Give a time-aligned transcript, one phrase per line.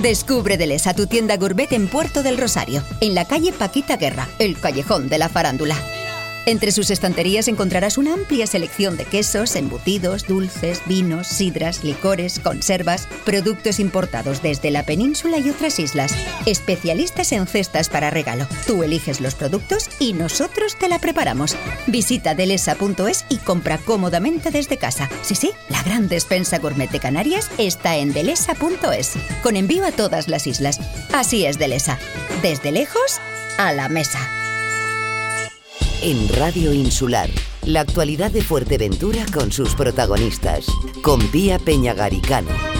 [0.00, 4.58] Descubre Delesa, tu tienda gourmet en Puerto del Rosario, en la calle Paquita Guerra, el
[4.58, 5.76] callejón de la farándula.
[6.44, 13.06] Entre sus estanterías encontrarás una amplia selección de quesos, embutidos, dulces, vinos, sidras, licores, conservas,
[13.24, 16.12] productos importados desde la península y otras islas.
[16.44, 18.48] Especialistas en cestas para regalo.
[18.66, 21.56] Tú eliges los productos y nosotros te la preparamos.
[21.86, 25.08] Visita delesa.es y compra cómodamente desde casa.
[25.22, 29.12] Sí, sí, la gran despensa gourmet de Canarias está en delesa.es,
[29.44, 30.80] con envío a todas las islas.
[31.12, 32.00] Así es Delesa.
[32.42, 33.20] Desde lejos
[33.58, 34.18] a la mesa
[36.02, 37.30] en Radio Insular.
[37.64, 40.66] La actualidad de Fuerteventura con sus protagonistas.
[41.00, 42.71] Con Pía Peñagaricano.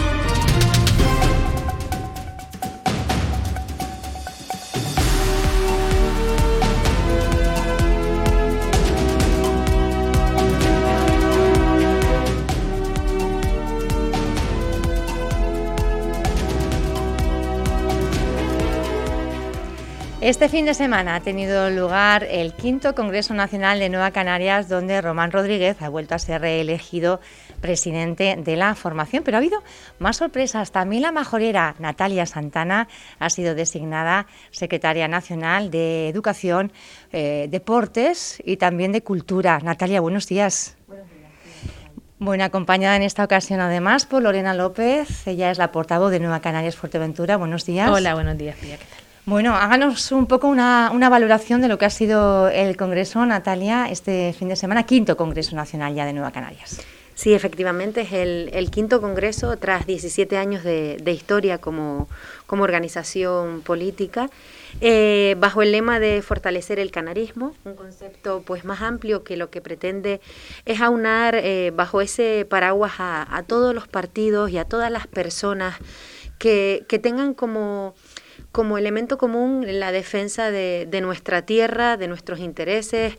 [20.23, 25.01] Este fin de semana ha tenido lugar el quinto Congreso Nacional de Nueva Canarias, donde
[25.01, 27.19] Román Rodríguez ha vuelto a ser reelegido
[27.59, 29.23] presidente de la formación.
[29.25, 29.61] Pero ha habido
[29.99, 30.71] más sorpresas.
[30.71, 32.87] También la majorera Natalia Santana
[33.19, 36.71] ha sido designada secretaria nacional de Educación,
[37.11, 39.59] eh, Deportes y también de Cultura.
[39.61, 40.77] Natalia, buenos días.
[40.87, 41.31] Buenos días.
[42.19, 46.39] Bueno, acompañada en esta ocasión además por Lorena López, ella es la portavoz de Nueva
[46.39, 47.35] Canarias Fuerteventura.
[47.35, 47.89] Buenos días.
[47.89, 48.77] Hola, buenos días, Pía.
[49.25, 54.33] Bueno, háganos un poco una, valoración de lo que ha sido el Congreso, Natalia, este
[54.37, 56.81] fin de semana, quinto Congreso Nacional ya de Nueva Canarias.
[57.15, 62.09] Sí, efectivamente, es el, quinto Congreso tras 17 años de, historia como,
[62.49, 64.29] organización política,
[64.81, 69.49] eh, bajo el lema de fortalecer el canarismo, un concepto pues más amplio que lo
[69.49, 70.19] que pretende
[70.65, 75.77] es aunar eh, bajo ese paraguas a, todos los partidos y a todas las personas
[76.39, 77.95] que, que tengan como
[78.53, 83.17] como elemento común la defensa de, nuestra tierra, de nuestros intereses,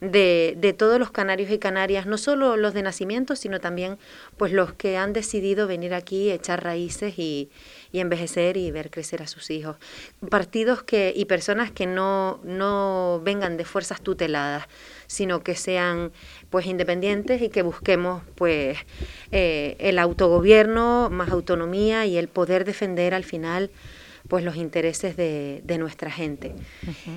[0.00, 3.98] de, todos los canarios y canarias, no solo los de nacimiento, sino también
[4.36, 7.50] pues los que han decidido venir aquí, echar raíces y,
[7.92, 9.76] envejecer y ver crecer a sus hijos.
[10.30, 14.68] Partidos que, y personas que no, no vengan de fuerzas tuteladas,
[15.08, 16.12] sino que sean
[16.50, 18.78] pues independientes y que busquemos pues
[19.32, 23.70] eh, el autogobierno, más autonomía y el poder defender al final
[24.28, 26.52] pues los intereses de, de nuestra gente.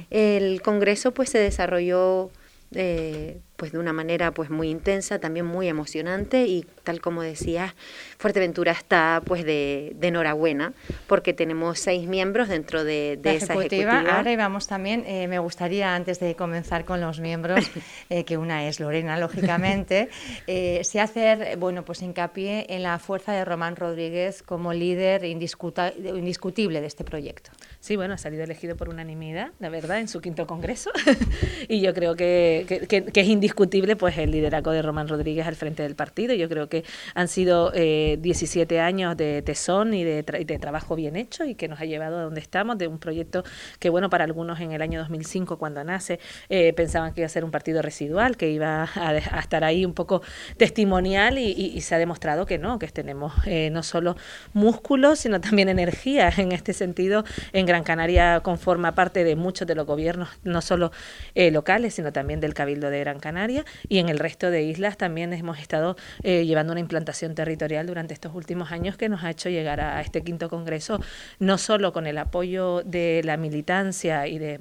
[0.10, 2.32] El Congreso pues se desarrolló
[2.76, 7.76] eh, pues de una manera pues muy intensa, también muy emocionante y tal como decías,
[8.18, 10.74] Fuerteventura está pues de, enhorabuena
[11.08, 14.00] porque tenemos seis miembros dentro de, esa ejecutiva.
[14.00, 17.70] Ahora vamos también, eh, me gustaría antes de comenzar con los miembros,
[18.10, 20.10] eh, que una es Lorena lógicamente,
[20.48, 26.80] eh, sí hacer bueno pues hincapié en la fuerza de Román Rodríguez como líder indiscutible
[26.80, 27.52] de este proyecto.
[27.82, 30.92] Sí, bueno, ha salido elegido por unanimidad, la verdad, en su quinto congreso
[31.68, 35.48] y yo creo que, que, que es indiscutible indiscutible pues el liderazgo de Román Rodríguez
[35.48, 36.36] al frente del partido.
[36.36, 36.84] Yo creo que
[37.16, 40.24] han sido 17 eh, años de tesón y de,
[40.60, 43.44] trabajo bien hecho y que nos ha llevado a donde estamos, de un proyecto
[43.80, 47.30] que, bueno, para algunos en el año 2005, cuando nace, eh, pensaban que iba a
[47.30, 50.22] ser un partido residual, que iba a, estar ahí un poco
[50.58, 54.16] testimonial y, se ha demostrado que no, que tenemos eh, no solo
[54.54, 56.32] músculos, sino también energía.
[56.40, 60.92] En este sentido, en Gran Canaria conforma parte de muchos de los gobiernos, no solo
[61.36, 63.39] locales, sino también del Cabildo de Gran Canaria
[63.88, 68.14] y en el resto de islas también hemos estado eh, llevando una implantación territorial durante
[68.14, 71.00] estos últimos años que nos ha hecho llegar a este quinto congreso,
[71.40, 74.60] no solo con el apoyo de la militancia y de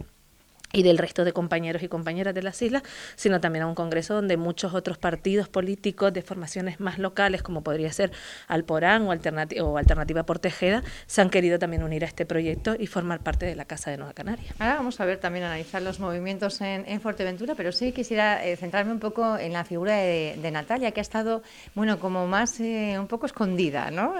[0.73, 2.83] y del resto de compañeros y compañeras de las islas,
[3.17, 7.62] sino también a un congreso donde muchos otros partidos políticos de formaciones más locales, como
[7.62, 8.12] podría ser
[8.47, 12.77] Alporán o, Alternativa, o Alternativa por Tejeda, se han querido también unir a este proyecto
[12.78, 14.53] y formar parte de la Casa de Nueva Canaria.
[14.59, 18.57] Ahora vamos a ver también, analizar los movimientos en, en Fuerteventura, pero sí quisiera eh,
[18.57, 21.43] centrarme un poco en la figura de, Natalia, que ha estado,
[21.75, 24.15] bueno, como más eh, un poco escondida, ¿no?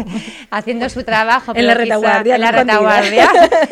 [0.50, 1.52] Haciendo su trabajo.
[1.54, 2.36] en la retaguardia.
[2.36, 3.28] En la retaguardia.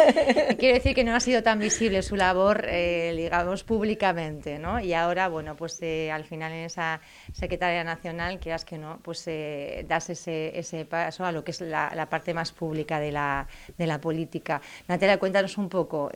[0.59, 4.79] Quiero decir que no ha sido tan visible su labor, eh, digamos, públicamente, ¿no?
[4.79, 7.01] Y ahora, bueno, pues eh, al final en esa
[7.33, 11.61] secretaria nacional, quieras que no, pues eh, das ese, ese, paso a lo que es
[11.61, 14.61] la, parte más pública de la, de la política.
[14.87, 16.11] Natalia, cuéntanos un poco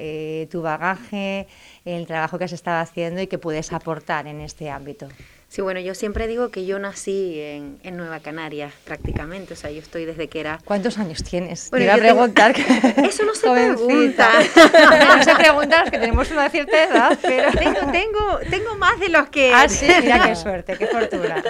[0.51, 1.49] tu bagaje,
[1.85, 5.09] el trabajo que has estado haciendo y que puedes aportar en este ámbito.
[5.49, 9.71] Sí, bueno, yo siempre digo que yo nací en, en, Nueva Canarias prácticamente, o sea,
[9.71, 10.59] yo estoy desde que era...
[10.65, 11.71] ¿Cuántos años tienes?
[11.71, 12.53] Bueno, a preguntar.
[12.97, 14.31] Eso no se pregunta.
[15.17, 17.53] no se pregunta los que tenemos una cierta edad, pero...
[17.53, 19.53] Tengo, tengo, tengo más de los que...
[19.55, 21.43] Ah, sí, mira qué suerte, qué fortuna.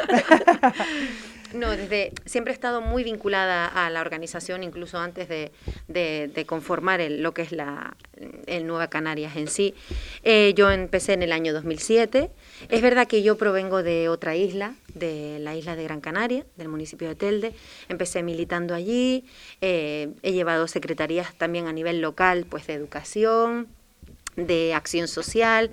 [1.53, 7.23] No, desde siempre he estado muy vinculada a la organización, incluso antes de, conformar el,
[7.23, 7.97] lo que es la
[8.47, 9.75] el Nueva Canarias en sí.
[10.23, 12.31] Eh, yo empecé en el año 2007.
[12.69, 16.69] Es verdad que yo provengo de otra isla, de la isla de Gran Canaria, del
[16.69, 17.55] municipio de Telde.
[17.89, 19.25] Empecé militando allí.
[19.61, 23.69] Eh, he llevado secretarías también a nivel local, pues de educación,
[24.37, 25.71] de acción social.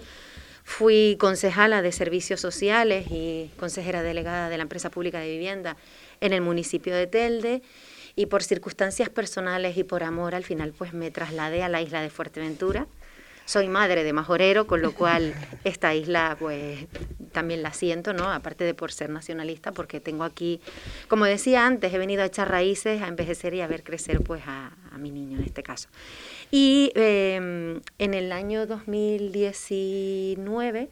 [0.64, 5.76] Fui concejala de servicios sociales y consejera delegada de la empresa pública de vivienda
[6.22, 7.62] en el municipio de Telde
[8.16, 12.02] y por circunstancias personales y por amor al final pues me trasladé a la isla
[12.02, 12.88] de Fuerteventura.
[13.46, 15.34] Soy madre de majorero, con lo cual
[15.66, 16.86] esta isla pues
[17.34, 18.32] también la siento, ¿no?
[18.32, 20.62] Aparte de por ser nacionalista, porque tengo aquí,
[21.10, 24.44] como decía antes, he venido a echar raíces, a envejecer y a ver crecer pues
[24.48, 24.72] a,
[25.04, 25.90] mi niño en este caso.
[26.50, 30.90] Y em, en el año 2019,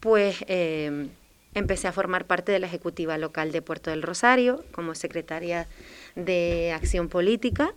[0.00, 1.10] pues em,
[1.54, 5.68] empecé a formar parte de la Ejecutiva Local de Puerto del Rosario como secretaria
[6.14, 7.74] de Acción Política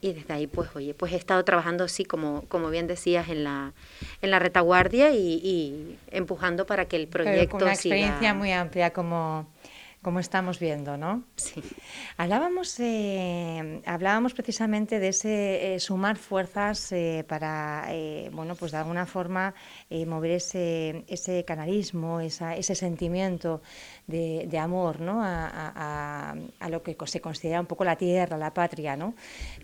[0.00, 3.44] y desde ahí pues oye pues he estado trabajando así como como bien decías en
[3.44, 3.72] la
[4.22, 9.46] en la retaguardia y, empujando para que el proyecto con una experiencia muy amplia como
[10.06, 11.24] como estamos viendo, ¿no?
[11.34, 11.60] Sí.
[12.16, 17.88] Hablábamos, eh, hablábamos precisamente de ese eh, sumar fuerzas eh, para,
[18.30, 19.52] bueno, pues de alguna forma
[20.06, 23.62] mover ese, ese canarismo, ese sentimiento
[24.06, 25.20] de, amor ¿no?
[25.22, 26.34] a,
[26.68, 28.96] lo que se considera un poco la tierra, la patria.
[28.96, 29.14] ¿no?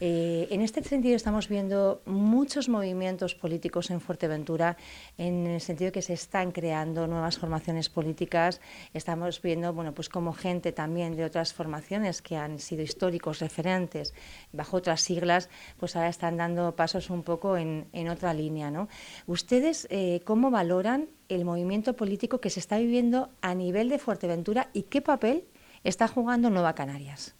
[0.00, 4.76] Eh, en este sentido estamos viendo muchos movimientos políticos en Fuerteventura
[5.18, 8.60] en el sentido de que se están creando nuevas formaciones políticas.
[8.94, 14.14] Estamos viendo bueno, pues como gente también de otras formaciones que han sido históricos, referentes,
[14.52, 15.48] bajo otras siglas,
[15.78, 18.70] pues ahora están dando pasos un poco en, otra línea.
[18.70, 18.88] ¿no?
[19.26, 24.68] ¿Ustedes eh, cómo valoran el movimiento político que se está viviendo a nivel de Fuerteventura
[24.72, 25.44] y qué papel
[25.84, 27.34] está jugando Nueva Canarias.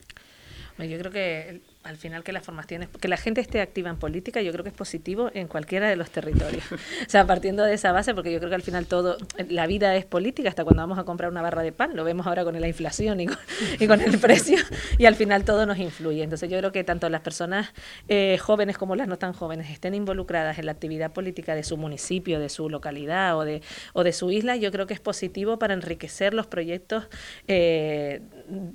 [0.79, 4.41] Yo creo que al final que las formaciones, que la gente esté activa en política,
[4.41, 6.65] yo creo que es positivo en cualquiera de los territorios.
[6.73, 6.77] o
[7.09, 9.17] sea, partiendo de esa base, porque yo creo que al final todo,
[9.49, 12.27] la vida es política, hasta cuando vamos a comprar una barra de pan, lo vemos
[12.27, 13.39] ahora con la inflación y con,
[13.81, 14.59] y con el precio,
[14.99, 16.23] y al final todo nos influye.
[16.23, 17.73] Entonces yo creo que tanto las personas
[18.09, 21.77] eh, jóvenes como las no tan jóvenes estén involucradas en la actividad política de su
[21.77, 23.63] municipio, de su localidad o de,
[23.93, 27.09] o de su isla, yo creo que es positivo para enriquecer los proyectos
[27.49, 28.21] eh,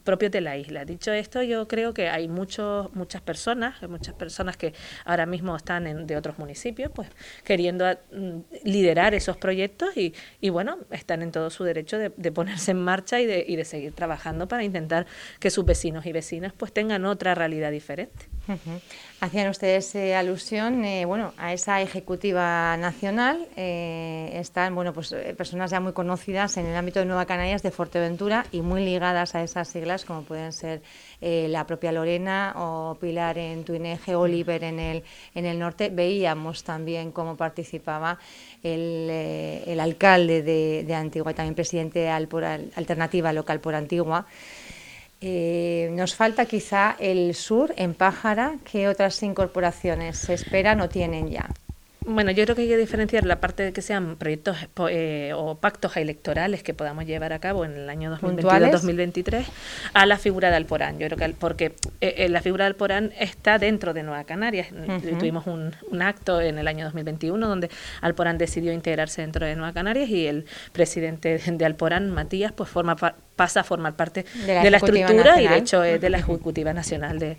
[0.04, 0.86] propios de la isla.
[0.86, 4.74] Dicho esto, yo creo que hay muchos muchas personas, muchas personas que
[5.06, 7.10] ahora mismo están en, de otros municipios, pues
[7.44, 12.72] queriendo mm, liderar esos proyectos y, y, bueno, están en todo su derecho de, ponerse
[12.72, 15.08] en marcha y de, y de seguir trabajando para intentar
[15.40, 18.28] que sus vecinos y vecinas pues tengan otra realidad diferente.
[19.20, 23.48] Hacían ustedes eh, alusión, eh, bueno, a esa ejecutiva nacional.
[23.56, 27.72] Eh, están, bueno, pues personas ya muy conocidas en el ámbito de Nueva Canarias, de
[27.72, 30.84] Fuerteventura y muy ligadas a esas siglas, como pueden ser
[31.20, 35.04] la propia Lorena o Pilar en Tuineje, Oliver en el
[35.34, 35.90] en el norte.
[35.90, 38.20] Veíamos también cómo participaba
[38.62, 44.28] el, el alcalde de, de Antigua, también presidente de Alternativa Local por Antigua.
[45.20, 51.30] Eh, nos falta quizá el sur en Pájara, ¿qué otras incorporaciones se esperan o tienen
[51.30, 51.50] ya?
[52.10, 54.56] Bueno, yo creo que hay que diferenciar la parte de que sean proyectos
[54.90, 59.44] eh, o pactos electorales que podamos llevar a cabo en el año 2022-2023
[59.92, 61.00] a la figura de Alporán.
[61.00, 64.70] Yo creo que porque eh, la figura de Alporán está dentro de Nueva Canarias.
[65.20, 70.10] Tuvimos un, acto en el año 2021 donde Alporán decidió integrarse dentro de Nueva Canarias
[70.10, 72.96] y el presidente de Alporán, Matías, pues forma
[73.38, 77.20] pasa a formar parte de la, estructura y de hecho es de la Ejecutiva Nacional
[77.20, 77.38] de,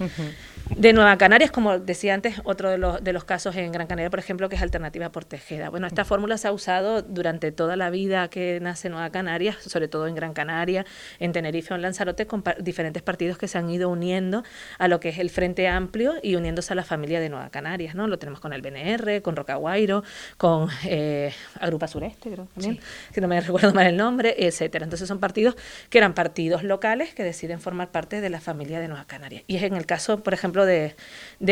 [0.77, 4.09] de Nueva Canarias, como decía antes, otro de los, de los casos en Gran Canaria,
[4.09, 5.71] por ejemplo, que es Alternativa por Tejeda.
[5.71, 9.89] Bueno, esta fórmula se ha usado durante toda la vida que nace Nueva Canarias, sobre
[9.89, 10.87] todo en Gran Canaria,
[11.19, 14.45] en Tenerife o en Lanzarote, con diferentes partidos que se han ido uniendo
[14.79, 17.95] a lo que es el Frente Amplio y uniéndose a la familia de Nueva Canarias,
[17.95, 18.07] ¿no?
[18.07, 20.05] Lo tenemos con el BNR, con Rocaguairo,
[20.37, 22.79] con eh, Agrupa Sureste, creo también,
[23.13, 24.85] que no me recuerdo mal el nombre, etcétera.
[24.85, 25.57] Entonces son partidos
[25.91, 29.43] que eran partidos locales que deciden formar parte de la familia de Nueva Canarias.
[29.47, 30.95] Y es en el caso, por ejemplo, de,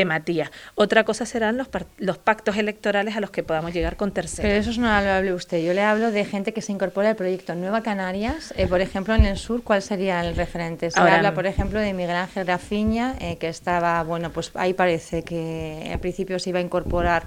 [0.05, 0.51] Matías.
[0.75, 4.49] Otra cosa serán los, los pactos electorales a los que podamos llegar con terceros.
[4.49, 5.65] Pero eso no lo hable usted.
[5.65, 8.53] Yo le hablo de gente que se incorpora al proyecto Nueva Canarias.
[8.57, 10.91] Eh, por ejemplo, en el sur, ¿cuál sería el referente?
[10.91, 15.23] Se habla, por ejemplo, de Miguel Ángel Grafiña, eh, que estaba, bueno, pues ahí parece
[15.23, 17.25] que al principio se iba a incorporar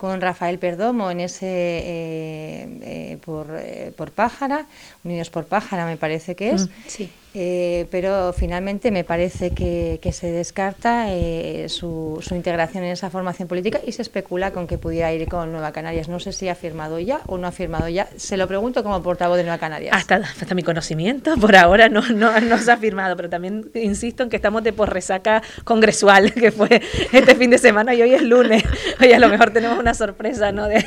[0.00, 3.48] con Rafael Perdomo en ese eh, por,
[3.94, 4.64] por Pájara,
[5.04, 6.62] Unidos por Pájara me parece que es.
[6.62, 7.10] Mm, sí.
[7.32, 13.80] Eh, pero finalmente me parece que, se descarta eh, su, integración en esa formación política
[13.86, 16.08] y se especula con que pudiera ir con Nueva Canarias.
[16.08, 18.08] No sé si ha firmado ya o no ha firmado ya.
[18.16, 19.94] Se lo pregunto como portavoz de Nueva Canarias.
[19.96, 24.24] Hasta, hasta mi conocimiento, por ahora no, no, no, se ha firmado, pero también insisto
[24.24, 26.82] en que estamos de por resaca congresual, que fue
[27.12, 28.64] este fin de semana y hoy es lunes.
[29.00, 30.66] Hoy a lo mejor tenemos una sorpresa, ¿no?
[30.66, 30.80] De,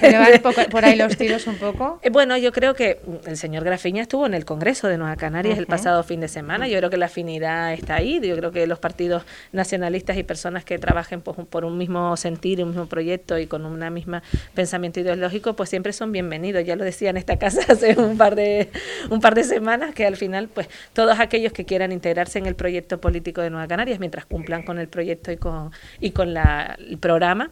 [0.70, 2.00] por ahí los tiros un poco?
[2.02, 5.58] Eh, bueno, yo creo que el señor Grafiña estuvo en el Congreso de Nueva Canarias
[5.58, 6.33] el pasado fin de semana.
[6.42, 8.20] Yo creo que la afinidad está ahí.
[8.22, 12.70] Yo creo que los partidos nacionalistas y personas que trabajen por, un mismo sentir, un
[12.70, 14.22] mismo proyecto y con un mismo
[14.54, 16.64] pensamiento ideológico, pues siempre son bienvenidos.
[16.66, 18.70] Ya lo decía en esta casa hace un par de
[19.10, 22.56] un par de semanas que al final, pues todos aquellos que quieran integrarse en el
[22.56, 26.78] proyecto político de Nueva Canarias, mientras cumplan con el proyecto y con y con la,
[26.80, 27.52] el programa,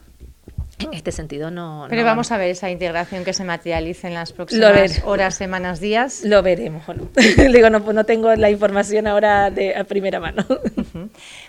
[0.92, 1.86] este sentido no.
[1.88, 6.22] Pero vamos a ver esa integración que se materialice en las próximas horas, semanas, días.
[6.24, 7.08] Lo veremos no.
[7.52, 10.44] Digo, no, no tengo la información ahora de a primera mano.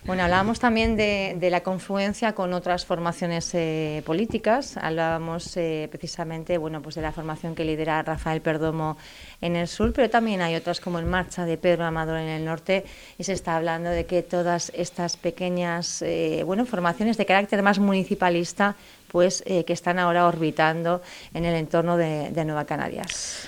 [0.06, 4.78] Bueno, hablábamos también de, la confluencia con otras formaciones eh, políticas.
[4.78, 8.98] Hablábamos eh, precisamente, bueno, pues de la formación que lidera Rafael Perdomo
[9.42, 12.46] en el sur, pero también hay otras como en marcha de Pedro Amador en el
[12.46, 12.86] norte
[13.18, 17.80] y se está hablando de que todas estas pequeñas, eh, bueno, formaciones de carácter más
[17.80, 18.76] municipalista
[19.14, 21.04] pues eh, que están ahora orbitando
[21.36, 23.48] en el entorno de, de Nueva Canarias.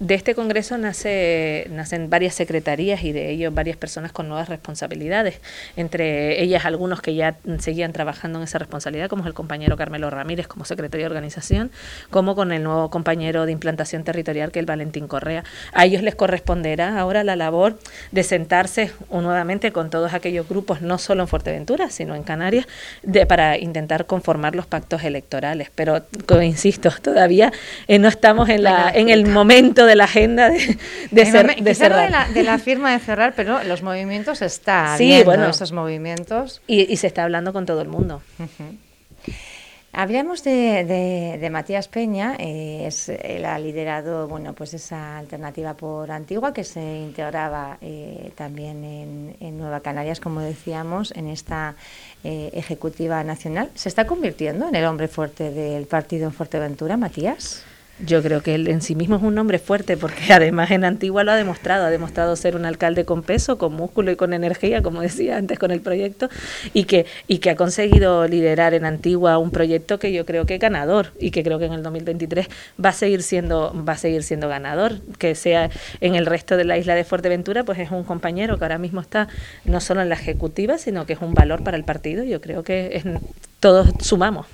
[0.00, 5.40] De este Congreso nace, nacen varias secretarías y de ellos varias personas con nuevas responsabilidades,
[5.76, 10.08] entre ellas algunos que ya seguían trabajando en esa responsabilidad, como es el compañero Carmelo
[10.08, 11.72] Ramírez como secretario de organización,
[12.10, 15.42] como con el nuevo compañero de implantación territorial que es el Valentín Correa.
[15.72, 17.76] A ellos les corresponderá ahora la labor
[18.12, 22.68] de sentarse nuevamente con todos aquellos grupos, no solo en Fuerteventura, sino en Canarias,
[23.02, 25.72] de, para intentar conformar los pactos electorales.
[25.74, 26.04] Pero,
[26.40, 27.52] insisto, todavía
[27.88, 30.78] eh, no estamos en, la, en el momento de la agenda de,
[31.10, 31.26] de,
[31.74, 32.32] cerrar.
[32.32, 36.62] De la, firma de cerrar, pero los movimientos está sí, bueno, esos movimientos.
[36.66, 38.22] Y, se está hablando con todo el mundo.
[39.92, 46.52] Hablamos de, Matías Peña, eh, es, él ha liderado bueno, pues esa alternativa por Antigua
[46.52, 51.74] que se integraba eh, también en, Nueva Canarias, como decíamos, en esta
[52.22, 53.70] eh, ejecutiva nacional.
[53.74, 57.64] ¿Se está convirtiendo en el hombre fuerte del partido en Fuerteventura, Matías?
[58.00, 61.24] Yo creo que él en sí mismo es un hombre fuerte porque además en Antigua
[61.24, 64.82] lo ha demostrado, ha demostrado ser un alcalde con peso, con músculo y con energía,
[64.82, 66.28] como decía antes con el proyecto,
[66.72, 70.54] y que, y que ha conseguido liderar en Antigua un proyecto que yo creo que
[70.54, 72.48] es ganador y que creo que en el 2023
[72.82, 76.64] va a seguir siendo, va a seguir siendo ganador, que sea en el resto de
[76.64, 79.28] la isla de Fuerteventura, pues es un compañero que ahora mismo está
[79.64, 82.22] no solo en la ejecutiva, sino que es un valor para el partido.
[82.22, 83.04] Yo creo que es,
[83.60, 84.46] todos sumamos.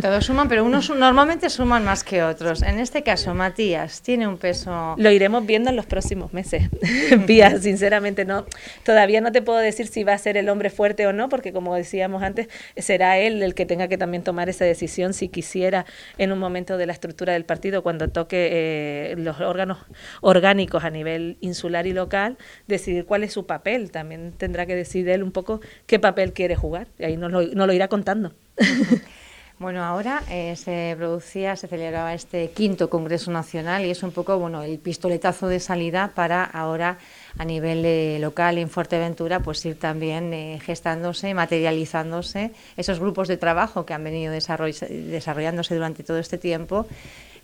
[0.00, 2.62] Todos suman, pero unos normalmente suman más que otros.
[2.62, 4.94] En este caso, Matías tiene un peso.
[4.98, 6.68] Lo iremos viendo en los próximos meses.
[7.26, 8.44] Pía, sinceramente no.
[8.84, 11.52] Todavía no te puedo decir si va a ser el hombre fuerte o no, porque
[11.52, 15.86] como decíamos antes, será él el que tenga que también tomar esa decisión si quisiera
[16.18, 19.78] en un momento de la estructura del partido, cuando toque eh, los órganos
[20.22, 23.92] orgánicos a nivel insular y local, decidir cuál es su papel.
[23.92, 26.88] También tendrá que decidir él un poco qué papel quiere jugar.
[26.98, 28.34] Y ahí nos lo, nos lo irá contando.
[29.62, 34.36] Bueno, ahora eh, se producía, se celebraba este quinto Congreso Nacional y es un poco
[34.36, 36.98] bueno el pistoletazo de salida para ahora
[37.38, 43.36] a nivel eh, local en Fuerteventura pues ir también eh, gestándose, materializándose esos grupos de
[43.36, 46.84] trabajo que han venido desarrollándose durante todo este tiempo.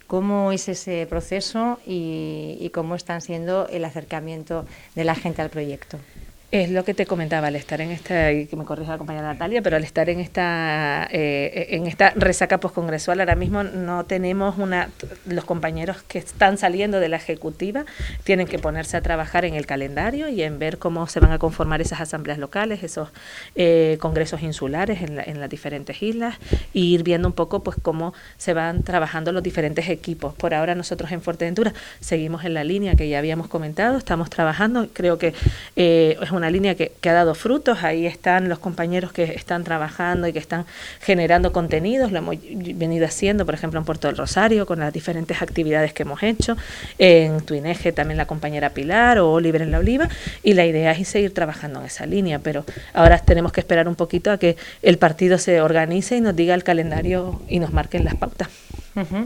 [0.08, 6.00] ¿Cómo es ese proceso y cómo están siendo el acercamiento de la gente al proyecto?
[6.50, 9.26] Es lo que te comentaba, al estar en esta, y que me corrija la compañera
[9.34, 14.56] Natalia, pero al estar en esta, eh, en esta resaca poscongresual, ahora mismo no tenemos
[14.56, 14.88] una,
[15.26, 17.84] los compañeros que están saliendo de la ejecutiva
[18.24, 21.38] tienen que ponerse a trabajar en el calendario y en ver cómo se van a
[21.38, 23.10] conformar esas asambleas locales, esos
[23.54, 26.36] eh, congresos insulares en, en, las diferentes islas,
[26.72, 30.32] e ir viendo un poco pues cómo se van trabajando los diferentes equipos.
[30.32, 34.88] Por ahora nosotros en Fuerteventura seguimos en la línea que ya habíamos comentado, estamos trabajando,
[34.94, 35.34] creo que
[35.76, 40.28] eh, es una línea que, ha dado frutos, ahí están los compañeros que están trabajando
[40.28, 40.66] y que están
[41.00, 42.36] generando contenidos, lo hemos
[42.74, 46.56] venido haciendo, por ejemplo, en Puerto del Rosario, con las diferentes actividades que hemos hecho,
[46.98, 50.08] en Tuineje también la compañera Pilar o Oliver en la Oliva,
[50.42, 53.96] y la idea es seguir trabajando en esa línea, pero ahora tenemos que esperar un
[53.96, 58.04] poquito a que el partido se organice y nos diga el calendario y nos marquen
[58.04, 58.48] las pautas.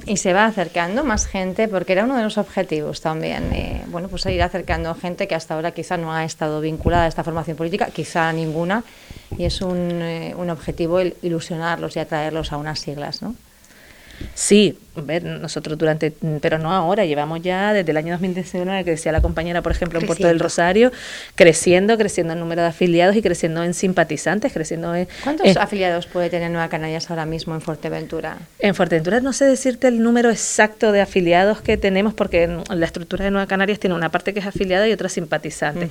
[0.07, 4.09] Y se va acercando más gente, porque era uno de los objetivos también, eh, bueno,
[4.09, 7.56] pues ir acercando gente que hasta ahora quizá no ha estado vinculada a esta formación
[7.56, 8.85] política, quizá ninguna,
[9.37, 13.35] y es un, eh, un objetivo ilusionarlos y atraerlos a unas siglas, ¿no?
[14.35, 19.11] Sí, ver, nosotros durante, pero no ahora, llevamos ya desde el año 2019, que decía
[19.11, 20.92] la compañera, por ejemplo, en Puerto del Rosario,
[21.35, 25.09] creciendo, creciendo el número de afiliados y creciendo en simpatizantes, creciendo en...
[25.25, 28.37] ¿Cuántos afiliados puede tener Nueva Canarias ahora mismo en Fuerteventura?
[28.59, 33.25] En Fuerteventura no sé decirte el número exacto de afiliados que tenemos, porque la estructura
[33.25, 35.88] de Nueva Canarias tiene una parte que es afiliada y otra simpatizante.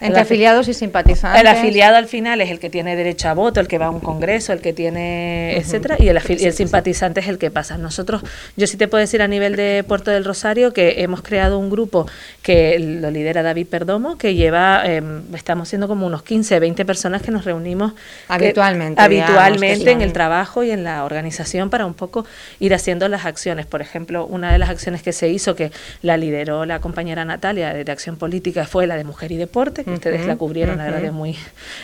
[0.00, 1.40] Entre afiliados y simpatizantes.
[1.40, 3.90] El afiliado al final es el que tiene derecho a voto, el que va a
[3.90, 7.78] un congreso, el que tiene, etcétera, y el, y el simpatizante es el que pasa.
[7.78, 8.22] Nosotros,
[8.56, 11.70] yo sí te puedo decir a nivel de Puerto del Rosario que hemos creado un
[11.70, 12.06] grupo
[12.42, 17.22] que lo lidera David Perdomo, que lleva, em, estamos siendo como unos 15, 20 personas
[17.22, 17.92] que nos reunimos
[18.28, 22.26] habitualmente, habitualmente en el trabajo y en la organización para un poco
[22.60, 23.66] ir haciendo las acciones.
[23.66, 25.70] Por ejemplo, una de las acciones que se hizo, que
[26.02, 29.90] la lideró la compañera Natalia de, Acción Política, fue la de Mujer y Deporte, que
[29.92, 31.36] ustedes la cubrieron, la verdad, muy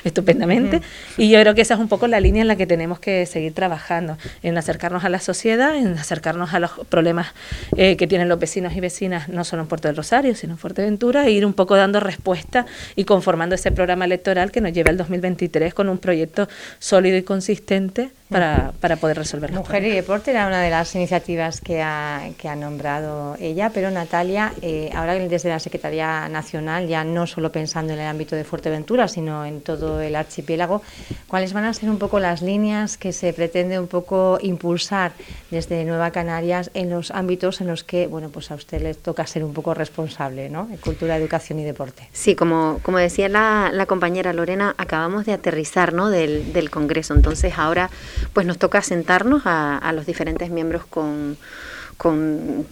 [0.04, 0.80] estupendamente.
[1.18, 3.26] Y yo creo que esa es un poco la línea en la que tenemos que
[3.26, 7.28] seguir trabajando, en acercarnos a la sociedad, en acercarnos a los problemas
[7.76, 10.59] eh, que tienen los vecinos y vecinas, no solo en Puerto del Rosario, sino en
[10.59, 12.66] Fuerteventura, e ir un poco dando respuesta
[12.97, 17.23] y conformando ese programa electoral que nos lleve al 2023 con un proyecto sólido y
[17.23, 22.28] consistente para, para poder resolver Mujer y Deporte era una de las iniciativas que ha,
[22.37, 27.50] que ha nombrado ella, pero Natalia, eh, ahora desde la Secretaría Nacional, ya no solo
[27.50, 30.82] pensando en el ámbito de Fuerteventura, sino en todo el archipiélago,
[31.26, 35.12] ¿cuáles van a ser un poco las líneas que se pretende un poco impulsar
[35.50, 39.26] desde Nueva Canarias en los ámbitos en los que, bueno, pues a usted le toca
[39.26, 40.68] ser un poco responsable, ¿no?
[40.82, 42.08] cultura, educación y deporte.
[42.12, 46.11] Sí, como, como decía la, la compañera Lorena, acabamos de aterrizar, ¿no?
[46.11, 47.90] Del, del Congreso, entonces ahora
[48.32, 51.37] pues nos toca sentarnos a, los diferentes miembros con,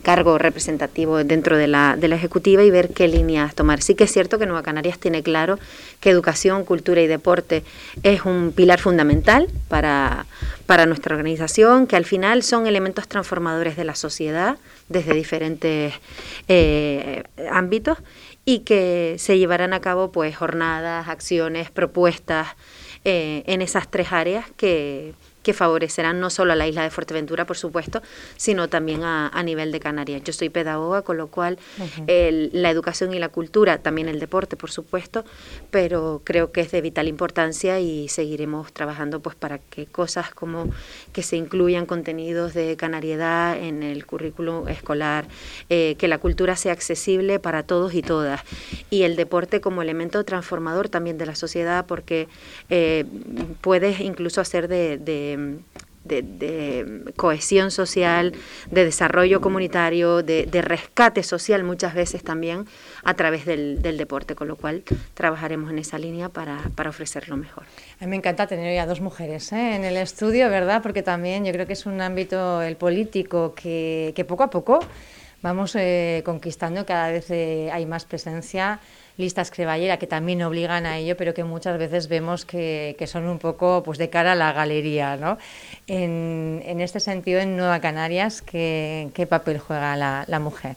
[0.02, 3.82] cargo representativo dentro de la, de la Ejecutiva y ver qué líneas tomar.
[3.82, 5.58] Sí que es cierto que Nueva Canarias tiene claro
[5.98, 7.64] que educación, cultura y deporte
[8.04, 10.26] es un pilar fundamental para,
[10.66, 15.94] para nuestra organización, que al final son elementos transformadores de la sociedad desde diferentes
[16.46, 17.98] eh, ámbitos
[18.44, 22.48] y que se llevarán a cabo pues jornadas, acciones, propuestas
[23.04, 25.14] eh, en esas tres áreas que
[25.46, 28.02] que favorecerán no solo a la isla de Fuerteventura, por supuesto,
[28.36, 30.24] sino también a, nivel de Canarias.
[30.24, 31.56] Yo soy pedagoga, con lo cual
[32.08, 35.24] la educación y la cultura, también el deporte, por supuesto,
[35.70, 40.68] pero creo que es de vital importancia y seguiremos trabajando pues para que cosas como
[41.12, 45.28] que se incluyan contenidos de canariedad en el currículo escolar,
[45.68, 48.40] eh, que la cultura sea accesible para todos y todas,
[48.90, 52.26] y el deporte como elemento transformador también de la sociedad, porque
[52.68, 53.04] eh,
[53.60, 55.35] puedes incluso hacer de de,
[57.16, 58.32] cohesión social,
[58.70, 62.66] de desarrollo comunitario, de, rescate social muchas veces también
[63.04, 64.82] a través del, deporte, con lo cual
[65.14, 67.64] trabajaremos en esa línea para, para ofrecer lo mejor.
[68.00, 69.76] A mí me encanta tener ya dos mujeres ¿eh?
[69.76, 70.82] en el estudio, ¿verdad?
[70.82, 74.80] Porque también yo creo que es un ámbito, el político, que, que poco a poco
[75.42, 78.80] vamos eh, conquistando, cada vez eh, hay más presencia
[79.16, 83.38] listas crevallera que también obligan a ello, pero que muchas veces vemos que, son un
[83.38, 85.16] poco pues de cara a la galería.
[85.16, 85.38] ¿no?
[85.86, 90.76] En, en este sentido, en Nueva Canarias, ¿qué, qué papel juega la, la mujer?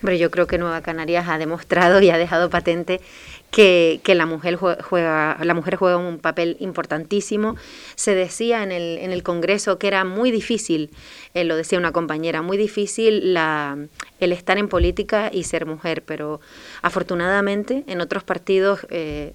[0.00, 3.00] Hombre, yo creo que Nueva Canarias ha demostrado y ha dejado patente
[3.50, 7.56] que, la, mujer juega, la mujer juega un papel importantísimo.
[7.94, 10.90] Se decía en el, en el Congreso que era muy difícil,
[11.34, 13.78] eh, lo decía una compañera, muy difícil la,
[14.20, 16.40] el estar en política y ser mujer, pero
[16.82, 19.34] afortunadamente en otros partidos eh,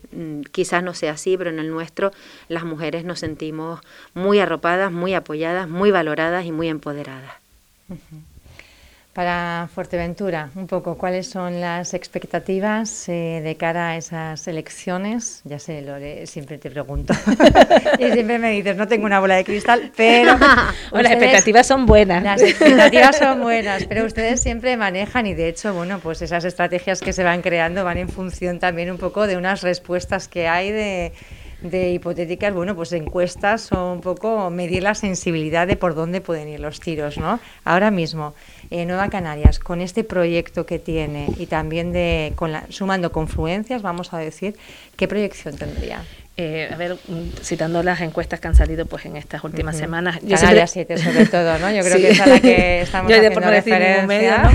[0.52, 2.12] quizás no sea así, pero en el nuestro
[2.47, 3.82] las mujeres nos sentimos
[4.13, 7.34] muy arropadas, muy apoyadas, muy valoradas y muy empoderadas.
[9.13, 15.41] Para Fuerteventura, un poco, ¿cuáles son las expectativas eh, de cara a esas elecciones?
[15.43, 17.13] Ya sé, Lore, siempre te pregunto.
[17.99, 20.36] y siempre me dices, no tengo una bola de cristal, pero...
[20.91, 22.23] las expectativas son buenas.
[22.23, 26.99] Las expectativas son buenas, pero ustedes siempre manejan y de hecho, bueno, pues esas estrategias
[26.99, 30.71] que se van creando van en función también un poco de unas respuestas que hay
[30.71, 31.13] de
[31.63, 36.49] de hipotéticas, bueno, pues encuestas o un poco medir la sensibilidad de por dónde pueden
[36.49, 37.39] ir los tiros, ¿no?
[37.63, 38.34] Ahora mismo,
[38.69, 43.82] en Nueva Canarias, con este proyecto que tiene y también de con la, sumando confluencias,
[43.82, 44.56] vamos a decir,
[44.97, 46.04] ¿qué proyección tendría?
[46.36, 50.17] Eh, a ver, mm, citando las encuestas que han salido pues en estas últimas semanas.
[50.24, 51.69] Yo Canarias 7 sobre todo, ¿no?
[51.69, 54.08] Yo creo que es a la que estamos yo haciendo por referencia.
[54.08, 54.52] Medio, ¿no?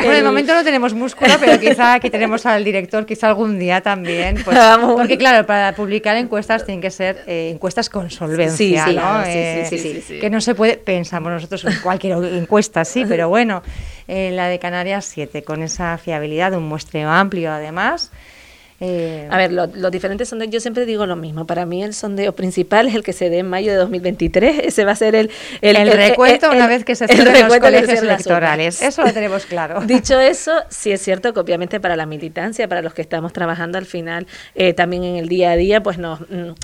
[0.00, 3.80] bueno, de momento no tenemos músculo, pero quizá aquí tenemos al director, quizá algún día
[3.80, 4.36] también.
[4.44, 4.58] Pues,
[4.96, 9.22] porque claro, para publicar encuestas tienen que ser eh, encuestas con solvencia, sí, sí, ¿no?
[9.24, 13.30] Eh, sí, sí, sí, Que no se puede, pensamos nosotros en cualquier encuesta, sí, pero
[13.30, 13.62] bueno,
[14.06, 18.12] la de Canarias 7, con esa fiabilidad, un muestreo amplio además.
[18.82, 21.46] Eh, a ver, los diferentes sondeos, yo siempre digo lo mismo.
[21.46, 24.60] Para mí el sondeo principal es el que se dé en mayo de 2023.
[24.64, 25.30] Ese va a ser el...
[25.60, 28.80] El, el, recuento una vez que se cierren los colegios electorales.
[28.80, 29.80] Eso lo tenemos claro.
[29.86, 33.76] Dicho eso, sí es cierto que obviamente para la militancia, para los que estamos trabajando
[33.76, 36.20] al final, eh, también en el día a día, pues nos,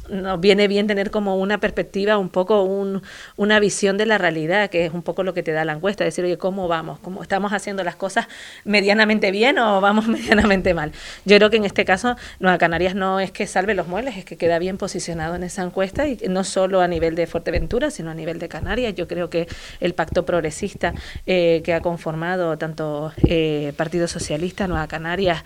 [0.09, 3.02] nos viene bien tener como una perspectiva, un poco un,
[3.37, 6.05] una visión de la realidad, que es un poco lo que te da la encuesta.
[6.05, 6.98] Decir, oye, ¿cómo vamos?
[7.00, 8.26] ¿Cómo estamos haciendo las cosas
[8.64, 10.92] medianamente bien o vamos medianamente mal?
[11.26, 12.06] Yo creo que en este caso
[12.38, 15.62] Nueva Canarias no es que salve los muebles, es que queda bien posicionado en esa
[15.62, 18.95] encuesta y no solo a nivel de Fuerteventura, sino a nivel de Canarias.
[18.95, 19.49] Yo creo que
[19.81, 20.95] el pacto progresista
[21.27, 25.42] eh, que ha conformado tanto eh, Partido Socialista, Nueva Canarias,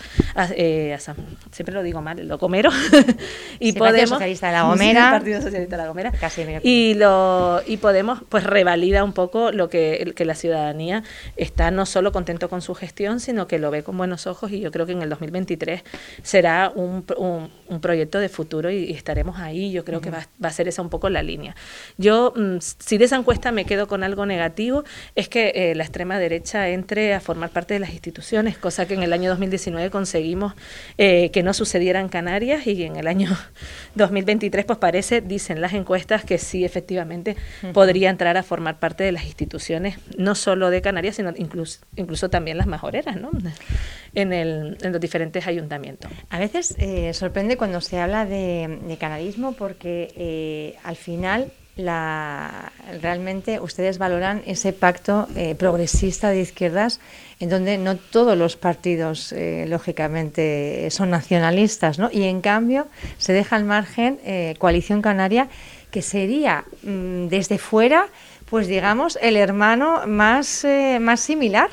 [0.55, 0.97] eh,
[1.51, 2.71] siempre lo digo mal, Locomero,
[3.61, 4.11] y Podemos.
[4.11, 5.11] Partido Socialista de la Gomera.
[5.11, 6.13] Partido Socialista de la Gomera.
[6.63, 11.03] y, lo, y Podemos, pues revalida un poco lo que, que la ciudadanía
[11.37, 14.61] está no solo contento con su gestión, sino que lo ve con buenos ojos y
[14.61, 15.83] yo creo que en el 2023
[16.23, 17.05] será un,
[17.69, 19.73] un, proyecto de futuro y, estaremos ahí.
[19.73, 21.55] Yo creo que va, va, a ser esa un poco la línea.
[21.99, 24.85] Yo, mm, si de esa encuesta me quedo con algo negativo,
[25.15, 28.95] es que eh, la extrema derecha entre a formar parte de las instituciones, cosa que
[28.95, 30.55] en el año 2019 conseguimos
[30.99, 33.37] eh, que no sucediera en Canarias y en el año
[33.95, 37.37] 2023, pues parece, dicen las encuestas, que sí, efectivamente,
[37.73, 42.31] podría entrar a formar parte de las instituciones, no solo de Canarias, sino incluso, incluso
[42.31, 43.31] también las majoreras, ¿no?
[44.15, 46.11] En, el, en los diferentes ayuntamientos.
[46.31, 53.61] A veces eh, sorprende cuando se habla de, de porque eh, al final la, realmente
[53.61, 56.99] ustedes valoran ese pacto eh, progresista de izquierdas
[57.41, 59.35] en donde no todos los partidos
[59.67, 62.11] lógicamente son nacionalistas ¿no?
[62.13, 64.19] y en cambio se deja al margen
[64.59, 65.49] coalición canaria
[65.91, 68.09] que sería mm, desde fuera
[68.51, 70.67] pues digamos el hermano más
[71.17, 71.71] similar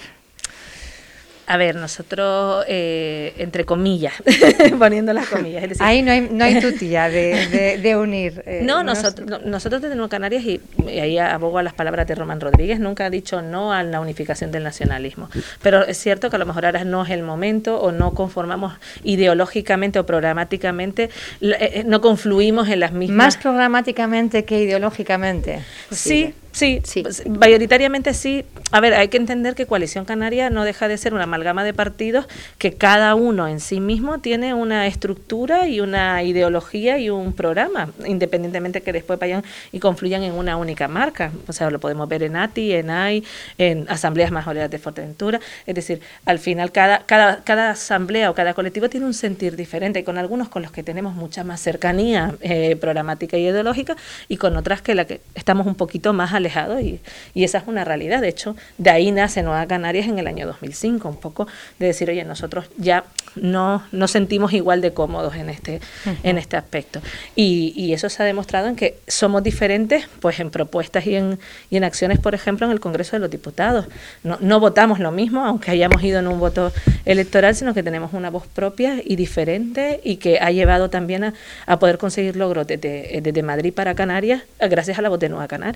[1.50, 4.14] a ver, nosotros, eh, entre comillas,
[4.80, 5.80] poniendo las comillas.
[5.80, 8.18] Ahí no hay, no hay tutilla de, de, unir.
[8.48, 10.62] Eh, no, nosotros, nosotros desde Nueva Canarias, y,
[11.00, 14.52] ahí abogo a las palabras de Román Rodríguez, nunca ha dicho no a la unificación
[14.52, 15.30] del nacionalismo.
[15.62, 18.74] Pero es cierto que a lo mejor ahora no es el momento o no conformamos
[19.04, 21.10] ideológicamente o programáticamente,
[21.42, 23.18] eh, no confluimos en las mismas.
[23.18, 25.62] Más programáticamente que ideológicamente.
[25.92, 27.04] Sí, Sí, sí.
[27.04, 28.44] Pues, mayoritariamente sí.
[28.72, 31.72] A ver, hay que entender que Coalición Canaria no deja de ser una amalgama de
[31.72, 32.26] partidos
[32.58, 37.92] que cada uno en sí mismo tiene una estructura y una ideología y un programa,
[38.08, 41.32] independientemente que después vayan y confluyan en una única marca.
[41.48, 43.24] O sea, lo podemos ver en ATI, en AI,
[43.60, 45.40] en asambleas majoreras de Fuerteventura.
[45.68, 50.00] Es decir, al final cada, cada, cada asamblea o cada colectivo tiene un sentir diferente,
[50.00, 53.96] y con algunos con los que tenemos mucha más cercanía eh, programática y ideológica
[54.28, 57.00] y con otras que la que estamos un poquito más alejados y,
[57.34, 58.22] y, esa es una realidad.
[58.22, 61.48] De hecho, de ahí nace Nueva Canarias en el año 2005, un poco
[61.80, 65.80] de decir, oye, nosotros ya no nos sentimos igual de cómodos en este,
[66.24, 67.02] en este aspecto.
[67.36, 71.40] Y, y, eso se ha demostrado en que somos diferentes pues en propuestas y en,
[71.70, 73.86] y en acciones, por ejemplo, en el Congreso de los Diputados.
[74.24, 76.72] No, no votamos lo mismo, aunque hayamos ido en un voto
[77.06, 81.34] electoral, sino que tenemos una voz propia y diferente y que ha llevado también a,
[81.66, 85.48] a poder conseguir logros desde, desde Madrid para Canarias gracias a la voz de Nueva
[85.48, 85.67] Canarias.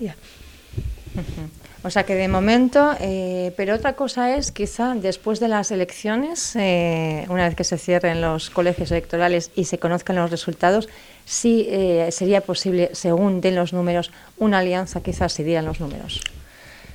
[1.84, 6.56] O sea que de momento, eh, pero otra cosa es quizá después de las elecciones,
[6.56, 10.90] eh, una vez que se cierren los colegios electorales y se conozcan los resultados,
[11.26, 16.22] sí eh, sería posible, según den los números, una alianza quizás si dieran los números.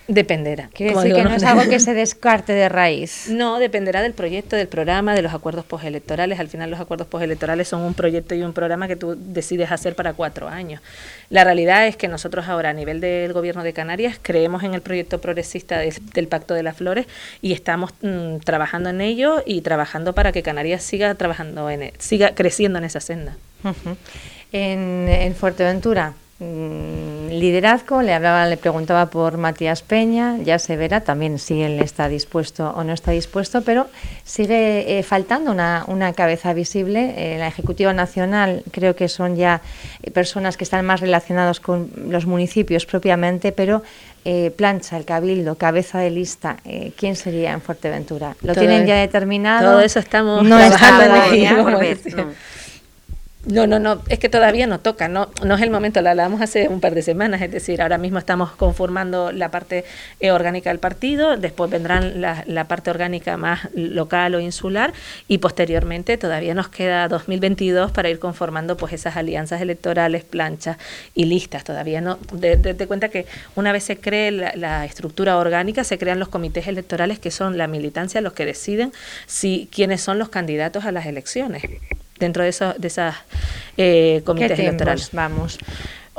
[0.08, 0.68] Dependerá.
[0.72, 3.28] Quiere decir que no, es algo que se descarte de raíz.
[3.28, 6.38] No, dependerá del proyecto, del programa, de los acuerdos postelectorales.
[6.38, 9.96] Al final los acuerdos postelectorales son un proyecto y un programa que tú decides hacer
[9.96, 10.80] para cuatro años.
[11.28, 14.80] La realidad es que nosotros ahora a nivel del gobierno de Canarias creemos en el
[14.80, 17.06] proyecto progresista del Pacto de las Flores
[17.42, 21.92] y estamos mm, trabajando en ello y trabajando para que Canarias siga trabajando en, e,
[21.98, 23.36] siga creciendo en esa senda.
[24.52, 31.38] en, en Fuerteventura, liderazgo, le hablaba, le preguntaba por Matías Peña, ya se verá también
[31.38, 33.86] si él está dispuesto o no está dispuesto, pero
[34.22, 37.14] sigue eh, faltando una, una, cabeza visible.
[37.16, 39.62] Eh, la Ejecutiva Nacional creo que son ya
[40.02, 43.82] eh, personas que están más relacionados con los municipios propiamente, pero
[44.56, 46.56] plancha, el cabildo, cabeza de lista,
[46.96, 48.34] ¿quién sería en Fuerteventura?
[48.42, 49.70] ¿Lo tienen ya determinado?
[49.70, 51.14] Todo eso estamos no trabajando
[52.16, 52.32] no,
[53.46, 56.68] no, no, es que todavía no toca, no, no es el momento, la hablamos hace
[56.68, 59.84] un par de semanas, es decir, ahora mismo estamos conformando la parte
[60.20, 64.92] eh, orgánica del partido, después vendrán la, la, parte orgánica más local o insular
[65.28, 70.76] y posteriormente todavía nos queda 2022 para ir conformando pues esas alianzas electorales, planchas
[71.14, 75.38] y listas, todavía no, de, de, cuenta que una vez se cree la, la, estructura
[75.38, 78.92] orgánica, se crean los comités electorales que son la militancia los que deciden
[79.26, 81.62] si quiénes son los candidatos a las elecciones.
[82.18, 83.16] Dentro de, esos, de esas
[83.76, 85.10] eh, comités electorales.
[85.12, 85.58] Vamos.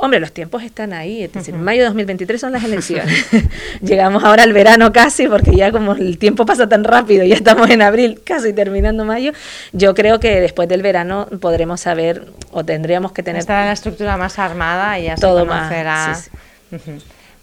[0.00, 3.26] Hombre, los tiempos están ahí, es decir, en mayo de 2023 son las elecciones.
[3.82, 7.68] Llegamos ahora al verano casi, porque ya como el tiempo pasa tan rápido, ya estamos
[7.68, 9.32] en abril, casi terminando mayo.
[9.72, 13.40] Yo creo que después del verano podremos saber o tendríamos que tener.
[13.40, 16.08] Está la estructura más armada y ya todo se conocerá.
[16.08, 16.30] Más,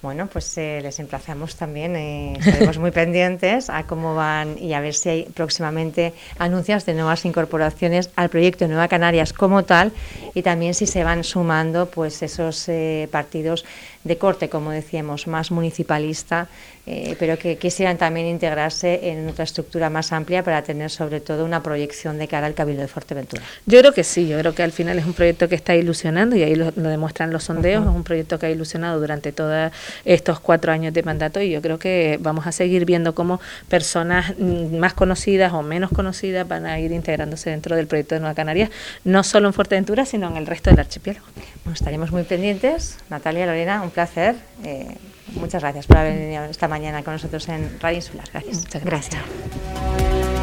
[0.05, 4.79] bueno, pues eh, les emplazamos también, eh, estaremos muy pendientes a cómo van y a
[4.79, 9.91] ver si hay próximamente anuncios de nuevas incorporaciones al proyecto Nueva Canarias como tal
[10.35, 13.65] y también si se van sumando pues esos eh, partidos
[14.05, 16.47] de corte, como decíamos, más municipalista,
[16.85, 21.43] eh, pero que quisieran también integrarse en otra estructura más amplia para tener sobre todo
[21.43, 23.41] una proyección de cara al Cabildo de Fuerteventura.
[23.65, 26.35] Yo creo que sí, yo creo que al final es un proyecto que está ilusionando
[26.35, 29.71] y ahí lo, demuestran los sondeos, es un proyecto que ha ilusionado durante todos
[30.03, 34.33] estos cuatro años de mandato y yo creo que vamos a seguir viendo cómo personas
[34.37, 38.35] mm, más conocidas o menos conocidas van a ir integrándose dentro del proyecto de Nueva
[38.35, 38.69] Canarias,
[39.03, 41.25] no solo en Fuerteventura, sino en el resto del archipiélago.
[41.63, 42.97] Bueno, estaremos muy pendientes.
[43.09, 44.35] Natalia, Lorena, un placer.
[44.63, 44.87] Eh,
[45.33, 48.27] muchas gracias por haber venido esta mañana con nosotros en Radio Insular.
[48.31, 48.57] Gracias.
[48.57, 50.34] Muchas gracias.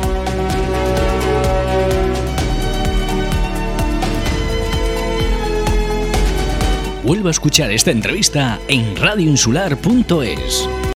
[7.03, 10.83] Vuelvo a escuchar esta entrevista en radioinsular.es.